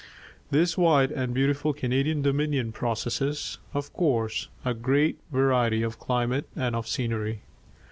[0.49, 6.75] This wide and beautiful Canadian Dominion possesses, of course, a great variety of climate and
[6.75, 7.43] of scenery.